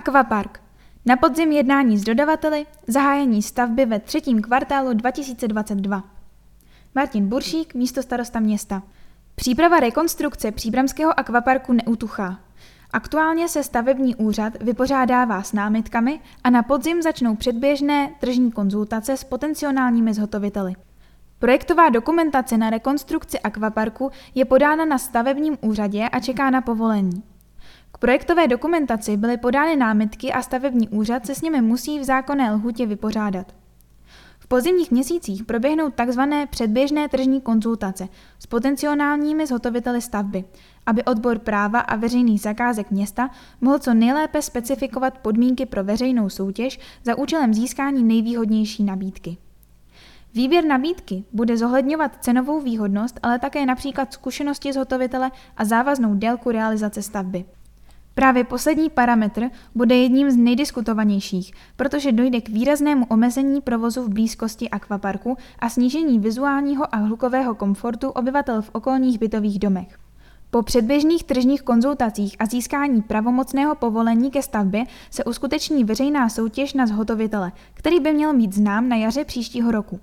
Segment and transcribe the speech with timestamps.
[0.00, 0.60] Aquapark.
[1.06, 6.04] Na podzim jednání s dodavateli, zahájení stavby ve třetím kvartálu 2022.
[6.94, 8.82] Martin Buršík, místo starosta města.
[9.34, 12.40] Příprava rekonstrukce příbramského akvaparku neutuchá.
[12.92, 19.24] Aktuálně se stavební úřad vypořádává s námitkami a na podzim začnou předběžné tržní konzultace s
[19.24, 20.74] potenciálními zhotoviteli.
[21.38, 27.22] Projektová dokumentace na rekonstrukci akvaparku je podána na stavebním úřadě a čeká na povolení.
[27.92, 32.52] K projektové dokumentaci byly podány námitky a stavební úřad se s nimi musí v zákonné
[32.52, 33.54] lhutě vypořádat.
[34.38, 36.20] V pozimních měsících proběhnou tzv.
[36.50, 38.08] předběžné tržní konzultace
[38.38, 40.44] s potenciálními zhotoviteli stavby,
[40.86, 46.80] aby odbor práva a veřejných zakázek města mohl co nejlépe specifikovat podmínky pro veřejnou soutěž
[47.04, 49.36] za účelem získání nejvýhodnější nabídky.
[50.34, 57.02] Výběr nabídky bude zohledňovat cenovou výhodnost, ale také například zkušenosti zhotovitele a závaznou délku realizace
[57.02, 57.44] stavby.
[58.20, 64.70] Právě poslední parametr bude jedním z nejdiskutovanějších, protože dojde k výraznému omezení provozu v blízkosti
[64.70, 69.98] akvaparku a snížení vizuálního a hlukového komfortu obyvatel v okolních bytových domech.
[70.50, 76.86] Po předběžných tržních konzultacích a získání pravomocného povolení ke stavbě se uskuteční veřejná soutěž na
[76.86, 80.00] zhotovitele, který by měl být znám na jaře příštího roku.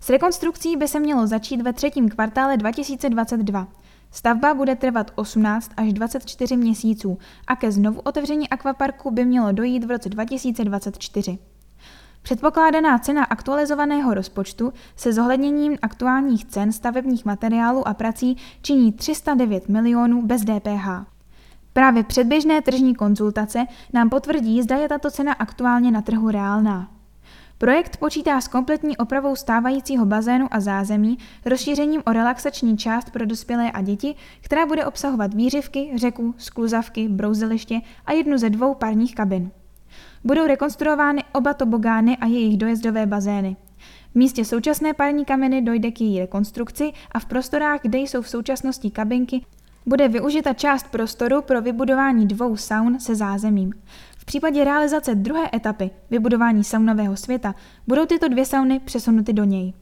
[0.00, 3.68] S rekonstrukcí by se mělo začít ve třetím kvartále 2022.
[4.12, 9.84] Stavba bude trvat 18 až 24 měsíců a ke znovu otevření akvaparku by mělo dojít
[9.84, 11.38] v roce 2024.
[12.22, 20.22] Předpokládaná cena aktualizovaného rozpočtu se zohledněním aktuálních cen stavebních materiálů a prací činí 309 milionů
[20.22, 20.88] bez DPH.
[21.72, 26.99] Právě předběžné tržní konzultace nám potvrdí, zda je tato cena aktuálně na trhu reálná.
[27.60, 33.70] Projekt počítá s kompletní opravou stávajícího bazénu a zázemí, rozšířením o relaxační část pro dospělé
[33.70, 39.50] a děti, která bude obsahovat výřivky, řeku, skluzavky, brouzeliště a jednu ze dvou parních kabin.
[40.24, 43.56] Budou rekonstruovány oba tobogány a jejich dojezdové bazény.
[44.12, 48.28] V místě současné parní kameny dojde k její rekonstrukci a v prostorách, kde jsou v
[48.28, 49.44] současnosti kabinky,
[49.86, 53.72] bude využita část prostoru pro vybudování dvou saun se zázemím.
[54.30, 57.54] V případě realizace druhé etapy vybudování saunového světa
[57.86, 59.74] budou tyto dvě sauny přesunuty do něj.